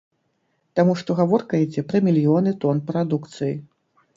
Таму 0.79 0.95
што 1.01 1.17
гаворка 1.19 1.61
ідзе 1.65 1.81
пра 1.91 2.03
мільёны 2.07 2.57
тон 2.65 2.83
прадукцыі. 2.89 3.53